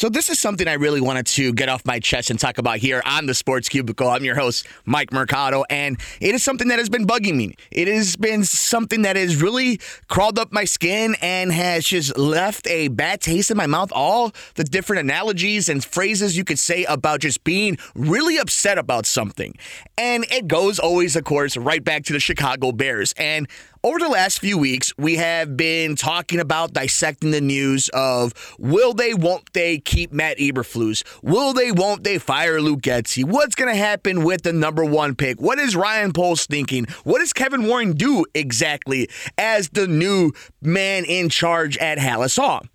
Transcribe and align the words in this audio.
So, 0.00 0.08
this 0.08 0.30
is 0.30 0.40
something 0.40 0.66
I 0.66 0.72
really 0.72 1.02
wanted 1.02 1.26
to 1.26 1.52
get 1.52 1.68
off 1.68 1.84
my 1.84 1.98
chest 1.98 2.30
and 2.30 2.40
talk 2.40 2.56
about 2.56 2.78
here 2.78 3.02
on 3.04 3.26
the 3.26 3.34
Sports 3.34 3.68
Cubicle. 3.68 4.08
I'm 4.08 4.24
your 4.24 4.34
host, 4.34 4.66
Mike 4.86 5.12
Mercado, 5.12 5.64
and 5.68 6.00
it 6.22 6.34
is 6.34 6.42
something 6.42 6.68
that 6.68 6.78
has 6.78 6.88
been 6.88 7.06
bugging 7.06 7.36
me. 7.36 7.54
It 7.70 7.86
has 7.86 8.16
been 8.16 8.44
something 8.44 9.02
that 9.02 9.16
has 9.16 9.42
really 9.42 9.78
crawled 10.08 10.38
up 10.38 10.52
my 10.52 10.64
skin 10.64 11.16
and 11.20 11.52
has 11.52 11.84
just 11.84 12.16
left 12.16 12.66
a 12.66 12.88
bad 12.88 13.20
taste 13.20 13.50
in 13.50 13.58
my 13.58 13.66
mouth. 13.66 13.92
All 13.92 14.32
the 14.54 14.64
different 14.64 15.00
analogies 15.00 15.68
and 15.68 15.84
phrases 15.84 16.34
you 16.34 16.44
could 16.44 16.58
say 16.58 16.84
about 16.84 17.20
just 17.20 17.44
being 17.44 17.76
really 17.94 18.38
upset 18.38 18.78
about 18.78 19.04
something. 19.04 19.54
And 19.98 20.24
it 20.30 20.48
goes 20.48 20.78
always, 20.78 21.14
of 21.14 21.24
course, 21.24 21.58
right 21.58 21.84
back 21.84 22.04
to 22.04 22.14
the 22.14 22.20
Chicago 22.20 22.72
Bears. 22.72 23.12
And 23.18 23.46
over 23.82 23.98
the 23.98 24.08
last 24.08 24.40
few 24.40 24.58
weeks, 24.58 24.92
we 24.98 25.16
have 25.16 25.56
been 25.56 25.96
talking 25.96 26.38
about 26.38 26.72
dissecting 26.72 27.30
the 27.30 27.40
news 27.40 27.88
of 27.94 28.32
will 28.58 28.92
they, 28.92 29.14
won't 29.14 29.52
they 29.52 29.78
keep 29.78 30.12
Matt 30.12 30.38
Eberflus? 30.38 31.02
Will 31.22 31.52
they, 31.54 31.72
won't 31.72 32.04
they 32.04 32.18
fire 32.18 32.60
Luke 32.60 32.80
Getsy? 32.80 33.24
What's 33.24 33.54
going 33.54 33.72
to 33.72 33.78
happen 33.78 34.24
with 34.24 34.42
the 34.42 34.52
number 34.52 34.84
one 34.84 35.14
pick? 35.14 35.40
What 35.40 35.58
is 35.58 35.74
Ryan 35.74 36.12
Poles 36.12 36.46
thinking? 36.46 36.86
What 37.04 37.20
does 37.20 37.32
Kevin 37.32 37.66
Warren 37.66 37.92
do 37.92 38.26
exactly 38.34 39.08
as 39.38 39.70
the 39.70 39.86
new 39.86 40.32
man 40.60 41.04
in 41.04 41.30
charge 41.30 41.78
at 41.78 41.98
Halas 41.98 42.36
Hall? 42.36 42.66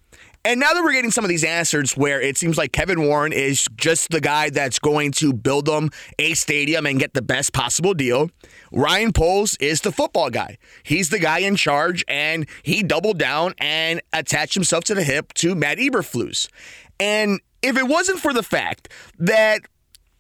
And 0.46 0.60
now 0.60 0.74
that 0.74 0.84
we're 0.84 0.94
getting 0.94 1.10
some 1.10 1.26
of 1.26 1.30
these 1.30 1.44
answers 1.44 1.98
where 1.98 2.22
it 2.22 2.38
seems 2.38 2.56
like 2.56 2.72
Kevin 2.72 3.02
Warren 3.02 3.34
is 3.34 3.68
just 3.76 4.12
the 4.12 4.22
guy 4.22 4.52
that's 4.52 4.78
going 4.78 5.12
to 5.14 5.34
build 5.34 5.66
them 5.66 5.90
a 6.20 6.36
stadium 6.36 6.86
and 6.86 7.00
get 7.00 7.16
the 7.16 7.24
best 7.24 7.52
possible 7.52 7.96
deal, 7.96 8.30
Ryan 8.72 9.12
Poles 9.12 9.58
is 9.60 9.82
the 9.82 9.92
football 9.92 10.30
guy. 10.30 10.60
He's 10.84 11.10
the 11.10 11.18
guy 11.18 11.40
in 11.40 11.56
charge, 11.56 12.06
and 12.08 12.48
he 12.62 12.84
doubled 12.84 13.18
down 13.18 13.56
and 13.58 14.04
attached 14.14 14.54
himself 14.54 14.84
to 14.84 14.94
the 14.94 15.04
hip 15.04 15.34
to 15.34 15.56
Matt 15.56 15.80
Eberflus. 15.80 16.48
And 17.00 17.42
if 17.64 17.76
it 17.76 17.88
wasn't 17.88 18.20
for 18.20 18.32
the 18.32 18.44
fact 18.44 18.90
that 19.18 19.62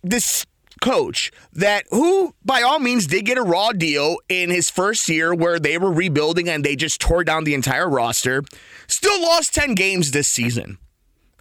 this 0.01 0.43
coach 0.81 1.31
that 1.53 1.85
who 1.89 2.35
by 2.43 2.61
all 2.61 2.79
means 2.79 3.07
did 3.07 3.25
get 3.25 3.37
a 3.37 3.43
raw 3.43 3.71
deal 3.71 4.17
in 4.29 4.49
his 4.49 4.69
first 4.69 5.07
year 5.09 5.33
where 5.33 5.59
they 5.59 5.77
were 5.77 5.91
rebuilding 5.91 6.49
and 6.49 6.63
they 6.63 6.75
just 6.75 7.01
tore 7.01 7.23
down 7.23 7.43
the 7.43 7.53
entire 7.53 7.89
roster. 7.89 8.43
Still 8.87 9.21
lost 9.21 9.53
10 9.53 9.75
games 9.75 10.11
this 10.11 10.27
season. 10.27 10.77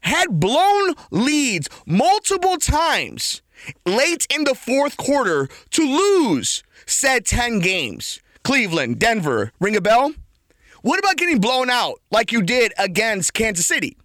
Had 0.02 0.38
blown 0.40 0.94
leads 1.10 1.68
multiple 1.86 2.56
times 2.56 3.42
late 3.86 4.26
in 4.34 4.44
the 4.44 4.54
fourth 4.54 4.96
quarter 4.96 5.48
to 5.70 5.82
lose 5.82 6.62
said 6.86 7.24
10 7.24 7.60
games. 7.60 8.20
Cleveland 8.42 8.98
denver 8.98 9.52
ring 9.60 9.76
a 9.76 9.80
bell? 9.80 10.12
What 10.82 10.98
about 10.98 11.16
getting 11.16 11.40
blown 11.40 11.70
out 11.70 12.00
like 12.10 12.30
you 12.30 12.42
did 12.42 12.74
against 12.78 13.32
kansas 13.32 13.66
city 13.66 13.96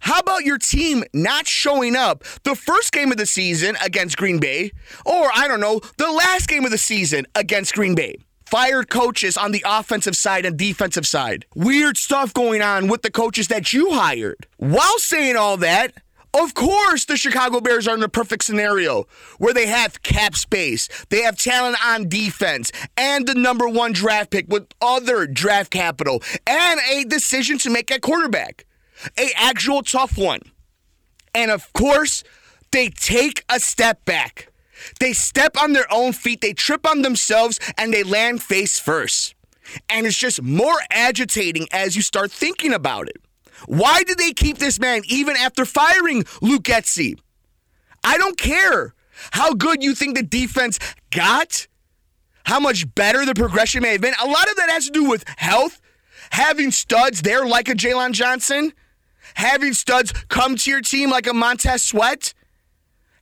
how 0.00 0.18
about 0.18 0.44
your 0.44 0.58
team 0.58 1.04
not 1.12 1.46
showing 1.46 1.94
up 1.94 2.24
the 2.42 2.54
first 2.54 2.92
game 2.92 3.12
of 3.12 3.18
the 3.18 3.26
season 3.26 3.76
against 3.84 4.16
Green 4.16 4.38
Bay, 4.38 4.72
or 5.06 5.30
I 5.34 5.46
don't 5.46 5.60
know, 5.60 5.80
the 5.98 6.10
last 6.10 6.48
game 6.48 6.64
of 6.64 6.70
the 6.70 6.78
season 6.78 7.26
against 7.34 7.74
Green 7.74 7.94
Bay? 7.94 8.16
Fired 8.46 8.90
coaches 8.90 9.36
on 9.36 9.52
the 9.52 9.64
offensive 9.64 10.16
side 10.16 10.44
and 10.44 10.58
defensive 10.58 11.06
side. 11.06 11.46
Weird 11.54 11.96
stuff 11.96 12.34
going 12.34 12.62
on 12.62 12.88
with 12.88 13.02
the 13.02 13.10
coaches 13.10 13.46
that 13.48 13.72
you 13.72 13.92
hired. 13.92 14.48
While 14.56 14.98
saying 14.98 15.36
all 15.36 15.56
that, 15.58 15.92
of 16.32 16.54
course, 16.54 17.04
the 17.04 17.16
Chicago 17.16 17.60
Bears 17.60 17.86
are 17.86 17.96
in 17.96 18.02
a 18.02 18.08
perfect 18.08 18.44
scenario 18.44 19.06
where 19.38 19.52
they 19.52 19.66
have 19.66 20.02
cap 20.02 20.34
space, 20.34 20.88
they 21.10 21.22
have 21.22 21.36
talent 21.36 21.76
on 21.84 22.08
defense, 22.08 22.72
and 22.96 23.26
the 23.26 23.34
number 23.34 23.68
one 23.68 23.92
draft 23.92 24.30
pick 24.30 24.46
with 24.48 24.66
other 24.80 25.26
draft 25.26 25.70
capital, 25.70 26.22
and 26.46 26.80
a 26.90 27.04
decision 27.04 27.58
to 27.58 27.70
make 27.70 27.90
at 27.90 28.00
quarterback 28.00 28.64
a 29.18 29.30
actual 29.36 29.82
tough 29.82 30.16
one. 30.16 30.40
And 31.34 31.50
of 31.50 31.72
course, 31.72 32.24
they 32.72 32.88
take 32.88 33.44
a 33.48 33.60
step 33.60 34.04
back. 34.04 34.52
They 34.98 35.12
step 35.12 35.56
on 35.60 35.72
their 35.72 35.92
own 35.92 36.12
feet, 36.12 36.40
they 36.40 36.54
trip 36.54 36.88
on 36.88 37.02
themselves, 37.02 37.60
and 37.76 37.92
they 37.92 38.02
land 38.02 38.42
face 38.42 38.78
first. 38.78 39.34
And 39.88 40.06
it's 40.06 40.18
just 40.18 40.42
more 40.42 40.78
agitating 40.90 41.68
as 41.70 41.96
you 41.96 42.02
start 42.02 42.32
thinking 42.32 42.72
about 42.72 43.08
it. 43.08 43.18
Why 43.66 44.02
did 44.02 44.18
they 44.18 44.32
keep 44.32 44.58
this 44.58 44.80
man 44.80 45.02
even 45.06 45.36
after 45.36 45.64
firing 45.64 46.24
Luke 46.40 46.62
Getsy? 46.62 47.18
I 48.02 48.16
don't 48.16 48.38
care 48.38 48.94
how 49.32 49.52
good 49.52 49.82
you 49.82 49.94
think 49.94 50.16
the 50.16 50.22
defense 50.22 50.78
got, 51.10 51.66
how 52.44 52.58
much 52.58 52.92
better 52.94 53.26
the 53.26 53.34
progression 53.34 53.82
may 53.82 53.92
have 53.92 54.00
been. 54.00 54.14
A 54.22 54.26
lot 54.26 54.48
of 54.50 54.56
that 54.56 54.70
has 54.70 54.86
to 54.86 54.92
do 54.92 55.04
with 55.04 55.24
health, 55.36 55.80
having 56.30 56.70
studs 56.70 57.22
there 57.22 57.46
like 57.46 57.68
a 57.68 57.74
Jaylon 57.74 58.12
Johnson, 58.12 58.72
having 59.34 59.72
studs 59.72 60.12
come 60.28 60.56
to 60.56 60.70
your 60.70 60.80
team 60.80 61.10
like 61.10 61.26
a 61.26 61.34
Montez 61.34 61.82
Sweat, 61.82 62.34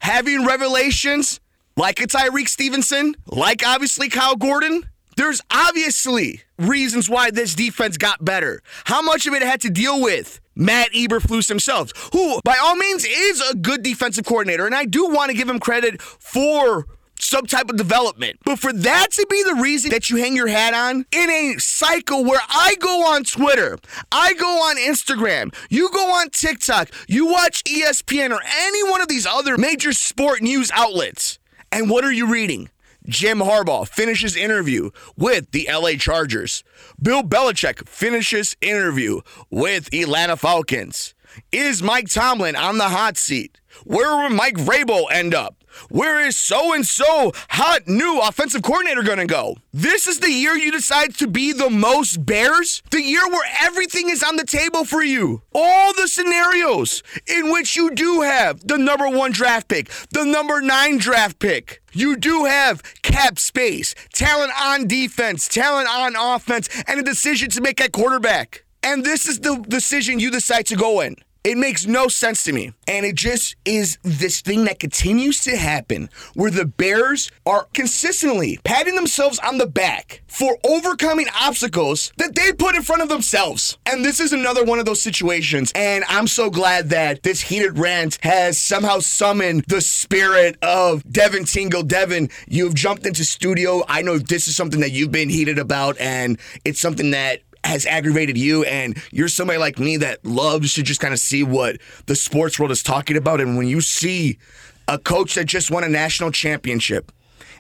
having 0.01 0.47
revelations 0.47 1.41
like 1.77 2.01
a 2.01 2.07
Tyrique 2.07 2.49
Stevenson, 2.49 3.15
like 3.27 3.67
obviously 3.67 4.09
Kyler 4.09 4.39
Gordon. 4.39 4.85
There's 5.17 5.41
obviously 5.51 6.43
reasons 6.59 7.11
why 7.11 7.31
this 7.31 7.55
defense 7.55 7.97
got 7.97 8.25
better. 8.25 8.63
How 8.85 9.03
much 9.03 9.27
of 9.27 9.35
it 9.35 9.43
had 9.43 9.61
to 9.63 9.71
deal 9.71 10.01
with 10.01 10.41
Matt 10.55 10.93
Eberflus 10.93 11.49
himself, 11.49 11.93
who 12.13 12.41
by 12.45 12.57
all 12.61 12.77
means 12.77 13.05
is 13.05 13.41
a 13.51 13.55
good 13.55 13.83
defensive 13.83 14.25
coordinator, 14.25 14.67
and 14.67 14.75
I 14.75 14.85
do 14.85 15.09
want 15.09 15.31
to 15.31 15.37
give 15.37 15.49
him 15.49 15.59
credit 15.61 16.03
for 16.03 16.87
some 17.21 17.47
type 17.47 17.69
of 17.69 17.77
development. 17.77 18.39
But 18.45 18.59
for 18.59 18.73
that 18.73 19.09
to 19.13 19.27
be 19.29 19.43
the 19.43 19.55
reason 19.55 19.91
that 19.91 20.11
you 20.11 20.17
hang 20.17 20.37
your 20.37 20.49
hat 20.49 20.75
on 20.75 21.07
in 21.13 21.31
a 21.31 21.57
cycle 21.59 22.25
where 22.25 22.41
I 22.49 22.77
go 22.81 23.13
on 23.13 23.25
Twitter, 23.25 23.79
I 24.11 24.35
go 24.35 24.47
on 24.47 24.77
Instagram, 24.77 25.55
you 25.69 25.91
go 25.91 26.13
on 26.13 26.31
TikTok, 26.31 26.91
you 27.07 27.27
watch 27.27 27.65
ESPN 27.65 28.31
or 28.31 28.41
any 28.61 28.89
one 28.91 29.01
of 29.01 29.09
these 29.09 29.27
other 29.27 29.57
major 29.57 29.93
sport 29.93 30.43
news 30.43 30.71
outlets, 30.73 31.39
and 31.71 31.91
what 31.91 32.05
are 32.05 32.13
you 32.13 32.27
reading? 32.27 32.71
Jim 33.07 33.39
Harbaugh 33.39 33.89
finishes 33.89 34.37
interview 34.37 34.91
with 35.17 35.51
the 35.53 35.67
LA 35.73 35.93
Chargers. 35.93 36.63
Bill 37.01 37.23
Belichick 37.23 37.89
finishes 37.89 38.55
interview 38.61 39.23
with 39.51 39.93
Atlanta 39.95 40.37
Falcons. 40.37 41.15
Is 41.51 41.83
Mike 41.83 42.09
Tomlin 42.09 42.55
on 42.55 42.79
the 42.79 42.89
hot 42.89 43.17
seat? 43.17 43.61
Where 43.85 44.15
will 44.17 44.31
Mike 44.31 44.57
Vrabel 44.57 45.11
end 45.11 45.35
up? 45.35 45.58
Where 45.89 46.21
is 46.21 46.37
so 46.37 46.73
and 46.73 46.87
so 46.87 47.33
hot 47.51 47.87
new 47.87 48.21
offensive 48.21 48.63
coordinator 48.63 49.03
going 49.03 49.19
to 49.19 49.27
go? 49.27 49.57
This 49.73 50.07
is 50.07 50.21
the 50.21 50.31
year 50.31 50.55
you 50.55 50.71
decide 50.71 51.15
to 51.17 51.27
be 51.27 51.53
the 51.53 51.71
most 51.71 52.25
Bears? 52.25 52.83
The 52.91 53.03
year 53.03 53.27
where 53.29 53.49
everything 53.63 54.09
is 54.09 54.23
on 54.23 54.37
the 54.37 54.45
table 54.45 54.85
for 54.85 55.03
you. 55.03 55.43
All 55.55 55.93
the 55.95 56.09
scenarios 56.09 57.03
in 57.27 57.53
which 57.53 57.77
you 57.77 57.91
do 57.91 58.23
have 58.23 58.67
the 58.67 58.79
number 58.79 59.09
one 59.09 59.33
draft 59.33 59.69
pick, 59.69 59.91
the 60.11 60.25
number 60.25 60.61
nine 60.61 60.99
draft 60.99 61.39
pick. 61.39 61.83
You 61.93 62.17
do 62.17 62.45
have 62.45 62.83
cap 63.03 63.39
space, 63.39 63.95
talent 64.13 64.53
on 64.61 64.87
defense, 64.87 65.49
talent 65.49 65.89
on 65.89 66.15
offense, 66.17 66.69
and 66.87 67.01
a 67.01 67.03
decision 67.03 67.51
to 67.51 67.61
make 67.61 67.81
at 67.81 67.93
quarterback. 67.93 68.65
And 68.83 69.05
this 69.05 69.27
is 69.27 69.41
the 69.41 69.65
decision 69.69 70.21
you 70.21 70.31
decide 70.31 70.67
to 70.67 70.77
go 70.77 71.01
in. 71.01 71.17
It 71.45 71.57
makes 71.57 71.87
no 71.87 72.09
sense 72.09 72.43
to 72.45 72.53
me. 72.53 72.73
And 72.87 73.07
it 73.07 73.15
just 73.15 73.57
is 73.65 73.99
this 74.03 74.41
thing 74.41 74.65
that 74.65 74.79
continues 74.79 75.43
to 75.45 75.57
happen 75.57 76.11
where 76.35 76.51
the 76.51 76.65
Bears 76.65 77.31
are 77.47 77.69
consistently 77.73 78.59
patting 78.65 78.95
themselves 78.95 79.39
on 79.39 79.59
the 79.59 79.67
back 79.67 80.23
for 80.27 80.59
overcoming 80.65 81.27
obstacles 81.39 82.13
that 82.17 82.35
they 82.35 82.53
put 82.53 82.75
in 82.75 82.83
front 82.83 83.03
of 83.03 83.09
themselves. 83.09 83.79
And 83.87 84.05
this 84.05 84.21
is 84.21 84.33
another 84.33 84.65
one 84.65 84.79
of 84.79 84.85
those 84.85 85.01
situations. 85.01 85.73
And 85.75 86.05
I'm 86.09 86.27
so 86.27 86.51
glad 86.51 86.91
that 86.91 87.23
this 87.23 87.41
heated 87.41 87.79
rant 87.79 88.19
has 88.23 88.59
somehow 88.59 88.99
summoned 88.99 89.65
the 89.69 89.81
spirit 89.81 90.57
of 90.63 91.03
Devin 91.11 91.45
Tingle. 91.45 91.83
Devin, 91.83 92.31
you've 92.47 92.75
jumped 92.75 93.07
into 93.07 93.25
studio. 93.25 93.85
I 93.89 94.03
know 94.03 94.19
this 94.19 94.49
is 94.49 94.57
something 94.57 94.81
that 94.81 94.93
you've 94.93 95.13
been 95.13 95.31
heated 95.31 95.59
about, 95.59 95.99
and 95.99 96.39
it's 96.65 96.81
something 96.81 97.13
that 97.13 97.41
has 97.65 97.87
aggravated 97.87 98.39
you 98.39 98.65
and 98.65 98.97
you're 99.11 99.29
somebody 99.29 99.59
like 99.59 99.79
me 99.79 99.97
that 99.99 100.25
loves 100.25 100.75
to 100.75 100.83
just 100.83 101.01
kind 101.01 101.13
of 101.13 101.21
see 101.21 101.43
what 101.43 101.79
the 102.07 102.15
sports 102.15 102.59
world 102.59 102.71
is 102.71 102.83
talking 102.83 103.17
about. 103.17 103.41
And 103.41 103.57
when 103.57 103.69
you 103.69 103.81
see 103.81 104.39
a 104.87 104.99
coach 104.99 105.35
that 105.35 105.45
just 105.45 105.71
won 105.71 105.85
a 105.85 105.89
national 105.89 106.31
championship 106.31 107.13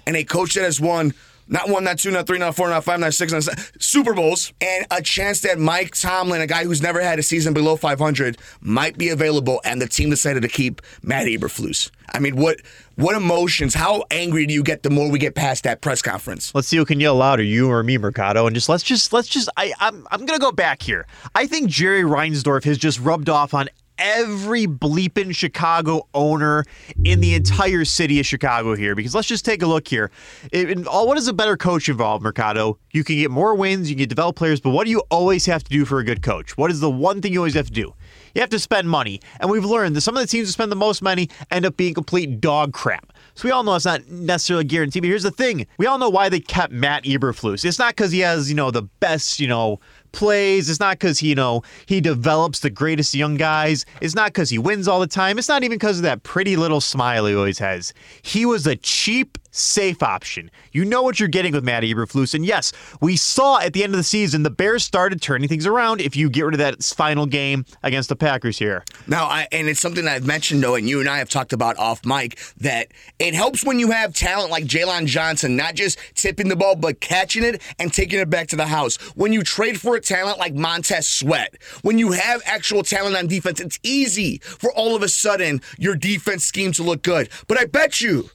and 0.06 0.16
a 0.16 0.24
coach 0.24 0.54
that 0.54 0.64
has 0.64 0.80
won 0.80 1.12
not 1.48 1.68
one, 1.68 1.84
not 1.84 1.98
two, 1.98 2.10
not 2.10 2.26
three, 2.26 2.38
not 2.38 2.54
four, 2.54 2.68
not 2.68 2.84
five, 2.84 3.00
not 3.00 3.14
six, 3.14 3.32
not 3.32 3.42
seven, 3.42 3.64
Super 3.80 4.14
Bowls, 4.14 4.52
and 4.60 4.86
a 4.90 5.02
chance 5.02 5.40
that 5.40 5.58
Mike 5.58 5.94
Tomlin, 5.94 6.40
a 6.40 6.46
guy 6.46 6.64
who's 6.64 6.82
never 6.82 7.00
had 7.00 7.18
a 7.18 7.22
season 7.22 7.54
below 7.54 7.76
500, 7.76 8.38
might 8.60 8.98
be 8.98 9.08
available, 9.08 9.60
and 9.64 9.80
the 9.80 9.88
team 9.88 10.10
decided 10.10 10.42
to 10.42 10.48
keep 10.48 10.82
Matt 11.02 11.26
Eberflus. 11.26 11.90
I 12.14 12.20
mean, 12.20 12.36
what 12.36 12.60
what 12.96 13.14
emotions? 13.14 13.74
How 13.74 14.04
angry 14.10 14.46
do 14.46 14.54
you 14.54 14.62
get 14.62 14.82
the 14.82 14.90
more 14.90 15.10
we 15.10 15.18
get 15.18 15.34
past 15.34 15.64
that 15.64 15.80
press 15.80 16.02
conference? 16.02 16.54
Let's 16.54 16.68
see 16.68 16.76
who 16.76 16.84
can 16.84 17.00
yell 17.00 17.16
louder, 17.16 17.42
you 17.42 17.70
or 17.70 17.82
me, 17.82 17.98
Mercado, 17.98 18.46
and 18.46 18.54
just 18.54 18.68
let's 18.68 18.82
just 18.82 19.12
let's 19.12 19.28
just 19.28 19.48
I 19.56 19.72
I'm 19.78 20.06
I'm 20.10 20.24
gonna 20.26 20.38
go 20.38 20.52
back 20.52 20.82
here. 20.82 21.06
I 21.34 21.46
think 21.46 21.68
Jerry 21.68 22.02
Reinsdorf 22.02 22.64
has 22.64 22.78
just 22.78 22.98
rubbed 23.00 23.28
off 23.28 23.54
on 23.54 23.68
every 23.98 24.66
bleeping 24.66 25.34
Chicago 25.34 26.06
owner 26.14 26.64
in 27.04 27.20
the 27.20 27.34
entire 27.34 27.84
city 27.84 28.20
of 28.20 28.26
Chicago 28.26 28.74
here. 28.74 28.94
Because 28.94 29.14
let's 29.14 29.28
just 29.28 29.44
take 29.44 29.62
a 29.62 29.66
look 29.66 29.88
here. 29.88 30.10
It, 30.52 30.86
all, 30.86 31.06
what 31.06 31.18
is 31.18 31.28
a 31.28 31.32
better 31.32 31.56
coach 31.56 31.88
involved, 31.88 32.22
Mercado? 32.22 32.78
You 32.92 33.04
can 33.04 33.16
get 33.16 33.30
more 33.30 33.54
wins, 33.54 33.90
you 33.90 33.96
can 33.96 34.08
develop 34.08 34.36
players, 34.36 34.60
but 34.60 34.70
what 34.70 34.84
do 34.84 34.90
you 34.90 35.02
always 35.10 35.46
have 35.46 35.64
to 35.64 35.70
do 35.70 35.84
for 35.84 35.98
a 35.98 36.04
good 36.04 36.22
coach? 36.22 36.56
What 36.56 36.70
is 36.70 36.80
the 36.80 36.90
one 36.90 37.20
thing 37.20 37.32
you 37.32 37.40
always 37.40 37.54
have 37.54 37.66
to 37.66 37.72
do? 37.72 37.94
You 38.34 38.40
have 38.40 38.50
to 38.50 38.58
spend 38.58 38.88
money. 38.88 39.20
And 39.40 39.50
we've 39.50 39.64
learned 39.64 39.96
that 39.96 40.02
some 40.02 40.16
of 40.16 40.22
the 40.22 40.28
teams 40.28 40.48
that 40.48 40.52
spend 40.52 40.70
the 40.70 40.76
most 40.76 41.02
money 41.02 41.28
end 41.50 41.66
up 41.66 41.76
being 41.76 41.94
complete 41.94 42.40
dog 42.40 42.72
crap. 42.72 43.12
So 43.34 43.46
we 43.46 43.52
all 43.52 43.62
know 43.62 43.76
it's 43.76 43.84
not 43.84 44.08
necessarily 44.08 44.64
guaranteed. 44.64 45.02
But 45.02 45.08
here's 45.08 45.22
the 45.22 45.30
thing: 45.30 45.66
we 45.78 45.86
all 45.86 45.98
know 45.98 46.08
why 46.08 46.28
they 46.28 46.40
kept 46.40 46.72
Matt 46.72 47.04
Eberflus. 47.04 47.64
It's 47.64 47.78
not 47.78 47.94
because 47.94 48.10
he 48.10 48.18
has, 48.20 48.48
you 48.48 48.56
know, 48.56 48.72
the 48.72 48.82
best, 48.82 49.38
you 49.38 49.46
know, 49.46 49.78
plays. 50.12 50.68
It's 50.70 50.80
not 50.80 50.98
because 50.98 51.18
he, 51.18 51.28
you 51.28 51.34
know, 51.34 51.62
he 51.86 52.00
develops 52.00 52.60
the 52.60 52.70
greatest 52.70 53.14
young 53.14 53.36
guys. 53.36 53.84
It's 54.00 54.14
not 54.14 54.28
because 54.32 54.50
he 54.50 54.58
wins 54.58 54.88
all 54.88 55.00
the 55.00 55.06
time. 55.06 55.38
It's 55.38 55.48
not 55.48 55.64
even 55.64 55.76
because 55.76 55.98
of 55.98 56.02
that 56.04 56.22
pretty 56.22 56.56
little 56.56 56.80
smile 56.80 57.26
he 57.26 57.34
always 57.34 57.58
has. 57.58 57.92
He 58.22 58.46
was 58.46 58.66
a 58.66 58.76
cheap, 58.76 59.38
safe 59.50 60.02
option. 60.02 60.50
You 60.72 60.84
know 60.84 61.02
what 61.02 61.18
you're 61.18 61.28
getting 61.28 61.52
with 61.52 61.64
Matt 61.64 61.82
Eberflus. 61.82 62.34
And 62.34 62.44
yes, 62.44 62.72
we 63.00 63.16
saw 63.16 63.58
at 63.58 63.72
the 63.72 63.82
end 63.82 63.92
of 63.92 63.98
the 63.98 64.04
season 64.04 64.42
the 64.42 64.50
Bears 64.50 64.84
started 64.84 65.20
turning 65.22 65.48
things 65.48 65.66
around 65.66 66.00
if 66.00 66.16
you 66.16 66.30
get 66.30 66.44
rid 66.44 66.54
of 66.54 66.58
that 66.58 66.82
final 66.82 67.26
game 67.26 67.64
against 67.82 68.08
the 68.08 68.16
Packers 68.16 68.58
here. 68.58 68.84
Now, 69.06 69.24
I, 69.24 69.46
and 69.52 69.68
it's 69.68 69.80
something 69.80 70.06
I've 70.06 70.26
mentioned, 70.26 70.62
though, 70.62 70.74
and 70.74 70.88
you 70.88 71.00
and 71.00 71.08
I 71.08 71.18
have 71.18 71.28
talked 71.28 71.52
about 71.52 71.78
off 71.78 72.04
mic, 72.04 72.38
that 72.58 72.88
it 73.18 73.34
helps 73.34 73.64
when 73.64 73.78
you 73.78 73.90
have 73.90 74.14
talent 74.14 74.50
like 74.50 74.64
Jaylon 74.64 75.06
Johnson, 75.06 75.56
not 75.56 75.74
just 75.74 75.98
tipping 76.14 76.48
the 76.48 76.56
ball, 76.56 76.76
but 76.76 77.00
catching 77.00 77.44
it 77.44 77.62
and 77.78 77.92
taking 77.92 78.18
it 78.18 78.30
back 78.30 78.48
to 78.48 78.56
the 78.56 78.66
house. 78.66 78.96
When 79.16 79.32
you 79.32 79.42
trade 79.42 79.80
for 79.80 79.96
a 79.96 80.00
talent 80.00 80.38
like 80.38 80.54
Montez 80.54 81.08
Sweat, 81.08 81.54
when 81.82 81.98
you 81.98 82.12
have 82.12 82.42
actual 82.44 82.82
talent 82.82 83.16
on 83.16 83.26
defense, 83.26 83.60
it's 83.60 83.78
easy 83.82 84.38
for 84.38 84.72
all 84.72 84.94
of 84.94 85.02
a 85.02 85.08
sudden 85.08 85.60
your 85.78 85.96
defense 85.96 86.44
scheme 86.44 86.72
to 86.72 86.82
look 86.82 87.02
good. 87.02 87.28
But 87.46 87.58
I 87.58 87.64
bet 87.64 88.00
you, 88.00 88.30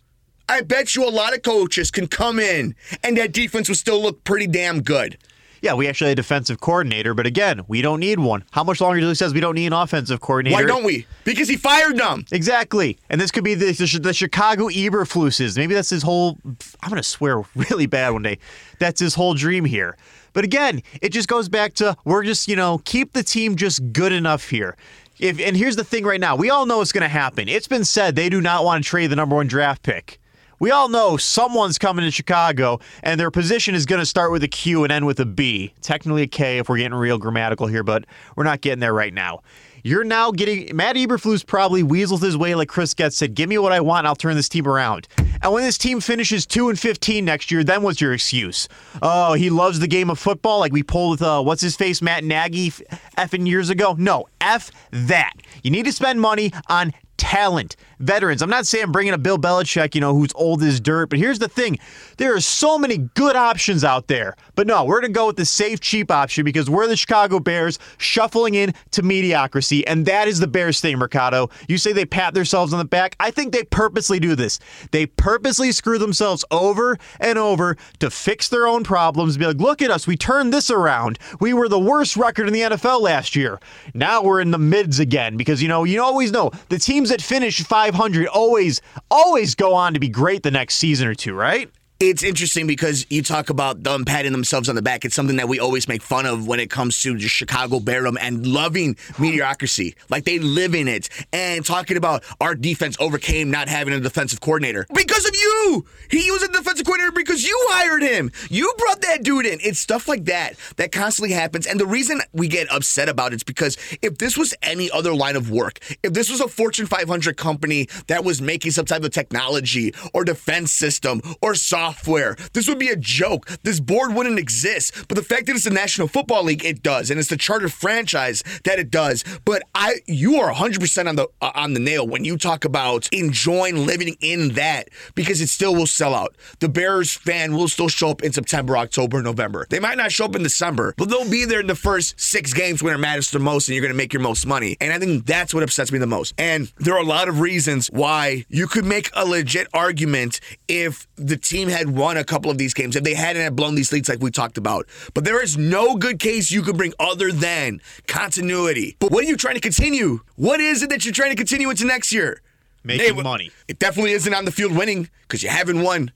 I 0.49 0.61
bet 0.61 0.95
you 0.95 1.07
a 1.07 1.09
lot 1.09 1.33
of 1.33 1.41
coaches 1.41 1.89
can 1.91 2.07
come 2.07 2.39
in 2.39 2.75
and 3.03 3.17
that 3.17 3.31
defense 3.31 3.69
will 3.69 3.75
still 3.75 4.01
look 4.01 4.23
pretty 4.23 4.47
damn 4.47 4.81
good. 4.81 5.17
Yeah, 5.63 5.75
we 5.75 5.87
actually 5.87 6.09
had 6.09 6.19
a 6.19 6.21
defensive 6.21 6.59
coordinator, 6.59 7.13
but 7.13 7.25
again, 7.25 7.61
we 7.69 7.81
don't 7.81 8.01
need 8.01 8.19
one. 8.19 8.43
How 8.51 8.65
much 8.65 8.81
longer 8.81 8.99
does 8.99 9.11
he 9.11 9.15
says 9.15 9.33
we 9.33 9.39
don't 9.39 9.55
need 9.55 9.67
an 9.67 9.73
offensive 9.73 10.19
coordinator? 10.19 10.61
Why 10.61 10.67
don't 10.67 10.83
we? 10.83 11.07
Because 11.23 11.47
he 11.47 11.55
fired 11.55 11.97
them. 11.97 12.25
Exactly. 12.33 12.99
And 13.09 13.21
this 13.21 13.31
could 13.31 13.45
be 13.45 13.55
the, 13.55 13.71
the, 13.71 13.99
the 13.99 14.13
Chicago 14.13 14.67
Eberfluses. 14.67 15.55
Maybe 15.55 15.73
that's 15.73 15.89
his 15.89 16.03
whole, 16.03 16.37
I'm 16.81 16.89
going 16.89 17.01
to 17.01 17.03
swear 17.07 17.43
really 17.55 17.85
bad 17.85 18.09
one 18.09 18.23
day. 18.23 18.39
That's 18.79 18.99
his 18.99 19.15
whole 19.15 19.35
dream 19.35 19.63
here. 19.63 19.95
But 20.33 20.43
again, 20.43 20.81
it 21.01 21.09
just 21.09 21.29
goes 21.29 21.47
back 21.47 21.75
to 21.75 21.95
we're 22.03 22.23
just, 22.23 22.49
you 22.49 22.57
know, 22.57 22.79
keep 22.79 23.13
the 23.13 23.23
team 23.23 23.55
just 23.55 23.93
good 23.93 24.11
enough 24.11 24.49
here. 24.49 24.75
If, 25.17 25.39
and 25.39 25.55
here's 25.55 25.77
the 25.77 25.85
thing 25.85 26.03
right 26.03 26.19
now 26.19 26.35
we 26.35 26.49
all 26.49 26.65
know 26.65 26.79
what's 26.79 26.91
going 26.91 27.03
to 27.03 27.07
happen. 27.07 27.47
It's 27.47 27.69
been 27.69 27.85
said 27.85 28.17
they 28.17 28.27
do 28.27 28.41
not 28.41 28.65
want 28.65 28.83
to 28.83 28.89
trade 28.89 29.07
the 29.07 29.15
number 29.15 29.37
one 29.37 29.47
draft 29.47 29.83
pick. 29.83 30.19
We 30.63 30.71
all 30.71 30.87
know 30.87 31.17
someone's 31.17 31.77
coming 31.77 32.05
to 32.05 32.11
Chicago, 32.11 32.79
and 33.03 33.19
their 33.19 33.31
position 33.31 33.75
is 33.75 33.85
going 33.85 33.99
to 33.99 34.05
start 34.05 34.31
with 34.31 34.43
a 34.43 34.47
Q 34.47 34.85
and 34.85 34.93
end 34.93 35.05
with 35.05 35.19
a 35.19 35.25
B. 35.25 35.73
Technically 35.81 36.21
a 36.21 36.27
K 36.27 36.59
if 36.59 36.69
we're 36.69 36.77
getting 36.77 36.93
real 36.93 37.17
grammatical 37.17 37.67
here, 37.67 37.83
but 37.83 38.05
we're 38.37 38.45
not 38.45 38.61
getting 38.61 38.79
there 38.79 38.93
right 38.93 39.13
now. 39.13 39.41
You're 39.83 40.05
now 40.05 40.31
getting 40.31 40.73
Matt 40.73 40.95
Eberflus 40.95 41.45
probably 41.45 41.83
weasels 41.83 42.21
his 42.21 42.37
way 42.37 42.55
like 42.55 42.69
Chris 42.69 42.93
Getz 42.93 43.17
said. 43.17 43.35
Give 43.35 43.49
me 43.49 43.57
what 43.57 43.73
I 43.73 43.81
want, 43.81 43.99
and 43.99 44.07
I'll 44.07 44.15
turn 44.15 44.37
this 44.37 44.47
team 44.47 44.65
around. 44.65 45.09
And 45.17 45.51
when 45.51 45.65
this 45.65 45.77
team 45.77 45.99
finishes 45.99 46.45
two 46.45 46.69
and 46.69 46.79
fifteen 46.79 47.25
next 47.25 47.51
year, 47.51 47.65
then 47.65 47.81
what's 47.81 47.99
your 47.99 48.13
excuse? 48.13 48.69
Oh, 49.01 49.33
he 49.33 49.49
loves 49.49 49.81
the 49.81 49.87
game 49.89 50.09
of 50.09 50.17
football, 50.17 50.59
like 50.59 50.71
we 50.71 50.81
pulled 50.81 51.19
with 51.19 51.23
uh, 51.23 51.41
what's 51.41 51.61
his 51.61 51.75
face 51.75 52.01
Matt 52.01 52.23
Nagy 52.23 52.69
effing 53.17 53.45
years 53.45 53.69
ago. 53.69 53.97
No, 53.99 54.27
f 54.39 54.71
that. 54.91 55.33
You 55.61 55.71
need 55.71 55.83
to 55.83 55.91
spend 55.91 56.21
money 56.21 56.53
on 56.69 56.93
talent, 57.17 57.75
veterans. 58.03 58.41
I'm 58.41 58.49
not 58.49 58.67
saying 58.67 58.91
bringing 58.91 59.13
a 59.13 59.17
Bill 59.17 59.37
Belichick, 59.37 59.95
you 59.95 60.01
know, 60.01 60.13
who's 60.13 60.31
old 60.35 60.61
as 60.63 60.79
dirt, 60.79 61.09
but 61.09 61.19
here's 61.19 61.39
the 61.39 61.47
thing 61.47 61.79
there 62.17 62.35
are 62.35 62.41
so 62.41 62.77
many 62.77 62.97
good 62.97 63.35
options 63.35 63.83
out 63.83 64.07
there. 64.07 64.35
But 64.55 64.67
no, 64.67 64.83
we're 64.83 65.01
going 65.01 65.13
to 65.13 65.17
go 65.17 65.27
with 65.27 65.37
the 65.37 65.45
safe, 65.45 65.79
cheap 65.79 66.11
option 66.11 66.45
because 66.45 66.69
we're 66.69 66.87
the 66.87 66.97
Chicago 66.97 67.39
Bears 67.39 67.79
shuffling 67.97 68.53
in 68.53 68.73
to 68.91 69.01
mediocrity, 69.01 69.85
and 69.87 70.05
that 70.05 70.27
is 70.27 70.39
the 70.39 70.47
Bears 70.47 70.79
thing, 70.79 70.97
Mercado. 70.97 71.49
You 71.67 71.77
say 71.77 71.93
they 71.93 72.05
pat 72.05 72.33
themselves 72.33 72.73
on 72.73 72.79
the 72.79 72.85
back. 72.85 73.15
I 73.19 73.31
think 73.31 73.53
they 73.53 73.63
purposely 73.63 74.19
do 74.19 74.35
this. 74.35 74.59
They 74.91 75.05
purposely 75.05 75.71
screw 75.71 75.97
themselves 75.97 76.45
over 76.51 76.97
and 77.19 77.37
over 77.39 77.77
to 77.99 78.09
fix 78.09 78.49
their 78.49 78.67
own 78.67 78.83
problems. 78.83 79.37
Be 79.37 79.47
like, 79.47 79.57
look 79.57 79.81
at 79.81 79.91
us, 79.91 80.05
we 80.05 80.17
turned 80.17 80.53
this 80.53 80.69
around. 80.69 81.19
We 81.39 81.53
were 81.53 81.69
the 81.69 81.79
worst 81.79 82.15
record 82.17 82.47
in 82.47 82.53
the 82.53 82.61
NFL 82.61 83.01
last 83.01 83.35
year. 83.35 83.59
Now 83.93 84.23
we're 84.23 84.41
in 84.41 84.51
the 84.51 84.57
mids 84.57 84.99
again 84.99 85.37
because, 85.37 85.61
you 85.61 85.67
know, 85.67 85.83
you 85.83 86.01
always 86.01 86.31
know 86.31 86.51
the 86.69 86.79
teams 86.79 87.09
that 87.09 87.21
finish 87.21 87.63
500 87.93 88.27
always, 88.27 88.81
always 89.11 89.53
go 89.53 89.75
on 89.75 89.93
to 89.93 89.99
be 89.99 90.09
great 90.09 90.41
the 90.41 90.51
next 90.51 90.75
season 90.75 91.07
or 91.07 91.13
two, 91.13 91.35
right? 91.35 91.69
It's 91.99 92.23
interesting 92.23 92.67
because 92.67 93.05
you 93.09 93.23
talk 93.23 93.49
about 93.49 93.83
them 93.83 94.03
patting 94.03 94.31
themselves 94.31 94.67
on 94.67 94.75
the 94.75 94.81
back. 94.81 95.05
It's 95.05 95.15
something 95.15 95.37
that 95.37 95.47
we 95.47 95.59
always 95.59 95.87
make 95.87 96.01
fun 96.01 96.25
of 96.25 96.47
when 96.47 96.59
it 96.59 96.69
comes 96.69 97.01
to 97.03 97.15
just 97.15 97.33
Chicago 97.33 97.79
Bearem 97.79 98.17
and 98.19 98.45
loving 98.45 98.97
mediocrity. 99.17 99.95
Like 100.09 100.25
they 100.25 100.39
live 100.39 100.75
in 100.75 100.87
it. 100.87 101.07
And 101.31 101.65
talking 101.65 101.95
about 101.95 102.23
our 102.41 102.55
defense 102.55 102.97
overcame 102.99 103.51
not 103.51 103.69
having 103.69 103.93
a 103.93 103.99
defensive 103.99 104.41
coordinator 104.41 104.85
because 104.93 105.25
of 105.25 105.33
you. 105.33 105.85
He 106.09 106.29
was 106.29 106.43
a 106.43 106.49
defensive 106.49 106.85
coordinator 106.85 107.13
because 107.13 107.43
you 107.43 107.57
hired 107.69 108.03
him. 108.03 108.31
You 108.49 108.73
brought 108.77 109.01
that 109.01 109.23
dude 109.23 109.45
in. 109.45 109.59
It's 109.61 109.79
stuff 109.79 110.07
like 110.07 110.25
that 110.25 110.55
that 110.75 110.91
constantly 110.91 111.33
happens. 111.33 111.65
And 111.65 111.79
the 111.79 111.85
reason 111.85 112.21
we 112.33 112.47
get 112.47 112.71
upset 112.71 113.07
about 113.07 113.31
it 113.31 113.37
is 113.37 113.43
because 113.43 113.77
if 114.01 114.17
this 114.17 114.37
was 114.37 114.53
any 114.61 114.91
other 114.91 115.13
line 115.13 115.35
of 115.35 115.49
work, 115.49 115.79
if 116.03 116.13
this 116.13 116.29
was 116.29 116.41
a 116.41 116.47
Fortune 116.47 116.85
500 116.85 117.37
company 117.37 117.87
that 118.07 118.25
was 118.25 118.41
making 118.41 118.71
some 118.71 118.85
type 118.85 119.03
of 119.03 119.11
technology 119.11 119.93
or 120.13 120.25
defense 120.25 120.71
system 120.71 121.21
or 121.41 121.55
software, 121.55 121.92
software. 121.93 122.35
This 122.53 122.67
would 122.67 122.79
be 122.79 122.89
a 122.89 122.95
joke. 122.95 123.47
This 123.63 123.79
board 123.79 124.13
wouldn't 124.13 124.39
exist. 124.39 125.07
But 125.07 125.15
the 125.15 125.23
fact 125.23 125.45
that 125.45 125.55
it's 125.55 125.65
the 125.65 125.69
National 125.69 126.07
Football 126.07 126.43
League, 126.43 126.65
it 126.65 126.81
does, 126.81 127.09
and 127.09 127.19
it's 127.19 127.29
the 127.29 127.37
charter 127.37 127.69
franchise 127.69 128.43
that 128.63 128.79
it 128.79 128.89
does. 128.89 129.23
But 129.45 129.63
I, 129.75 129.95
you 130.07 130.37
are 130.37 130.51
100% 130.51 131.07
on 131.07 131.15
the 131.15 131.27
uh, 131.41 131.51
on 131.55 131.73
the 131.73 131.79
nail 131.79 132.07
when 132.07 132.25
you 132.25 132.37
talk 132.37 132.65
about 132.65 133.07
enjoying 133.11 133.85
living 133.85 134.15
in 134.21 134.49
that 134.53 134.89
because 135.15 135.41
it 135.41 135.49
still 135.49 135.75
will 135.75 135.87
sell 135.87 136.15
out. 136.15 136.35
The 136.59 136.69
Bears 136.69 137.13
fan 137.13 137.55
will 137.55 137.67
still 137.67 137.89
show 137.89 138.09
up 138.09 138.23
in 138.23 138.33
September, 138.33 138.77
October, 138.77 139.21
November. 139.21 139.67
They 139.69 139.79
might 139.79 139.97
not 139.97 140.11
show 140.11 140.25
up 140.25 140.35
in 140.35 140.43
December, 140.43 140.93
but 140.97 141.09
they'll 141.09 141.29
be 141.29 141.45
there 141.45 141.59
in 141.59 141.67
the 141.67 141.75
first 141.75 142.19
six 142.19 142.53
games 142.53 142.81
when 142.81 142.93
it 142.93 142.99
matters 142.99 143.31
the 143.31 143.39
most, 143.39 143.67
and 143.67 143.75
you're 143.75 143.81
going 143.81 143.93
to 143.93 143.97
make 143.97 144.13
your 144.13 144.21
most 144.21 144.45
money. 144.45 144.77
And 144.81 144.91
I 144.91 144.99
think 144.99 145.25
that's 145.25 145.53
what 145.53 145.63
upsets 145.63 145.91
me 145.91 145.99
the 145.99 146.07
most. 146.07 146.33
And 146.37 146.71
there 146.77 146.95
are 146.95 147.01
a 147.01 147.05
lot 147.05 147.27
of 147.27 147.39
reasons 147.39 147.87
why 147.87 148.45
you 148.49 148.67
could 148.67 148.85
make 148.85 149.09
a 149.13 149.25
legit 149.25 149.67
argument 149.73 150.39
if 150.67 151.07
the 151.15 151.37
team 151.37 151.69
had 151.73 151.89
won 151.89 152.15
a 152.15 152.23
couple 152.23 152.49
of 152.49 152.57
these 152.57 152.73
games, 152.73 152.95
if 152.95 153.03
they 153.03 153.13
hadn't 153.13 153.41
had 153.41 153.55
blown 153.55 153.75
these 153.75 153.91
leads 153.91 154.07
like 154.07 154.21
we 154.21 154.31
talked 154.31 154.57
about. 154.57 154.87
But 155.13 155.25
there 155.25 155.43
is 155.43 155.57
no 155.57 155.95
good 155.97 156.19
case 156.19 156.51
you 156.51 156.61
could 156.61 156.77
bring 156.77 156.93
other 156.99 157.31
than 157.31 157.81
continuity. 158.07 158.95
But 158.99 159.11
what 159.11 159.25
are 159.25 159.27
you 159.27 159.35
trying 159.35 159.55
to 159.55 159.61
continue? 159.61 160.21
What 160.37 160.61
is 160.61 160.81
it 160.81 160.89
that 160.89 161.03
you're 161.03 161.13
trying 161.13 161.31
to 161.31 161.35
continue 161.35 161.69
into 161.69 161.85
next 161.85 162.13
year? 162.13 162.41
Making 162.85 163.15
hey, 163.15 163.21
money. 163.21 163.51
It 163.67 163.79
definitely 163.79 164.11
isn't 164.11 164.33
on 164.33 164.45
the 164.45 164.51
field 164.51 164.75
winning 164.75 165.09
because 165.23 165.43
you 165.43 165.49
haven't 165.49 165.81
won 165.81 166.11